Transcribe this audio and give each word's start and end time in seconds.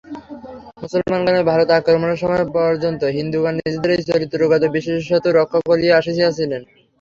মুসলমানগণের 0.81 1.47
ভারত-আক্রমণের 1.49 2.21
সময় 2.23 2.45
পর্যন্ত 2.55 3.01
হিন্দুগণ 3.17 3.53
নিজেদের 3.59 3.91
এই 3.93 4.03
চরিত্রগত 4.09 4.61
বিশেষত্ব 4.75 5.27
রক্ষা 5.31 5.59
করিয়া 5.69 5.93
আসিয়াছিলেন। 5.99 6.61